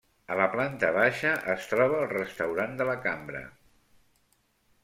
[0.35, 3.43] A la planta baixa es troba el restaurant de la Cambra.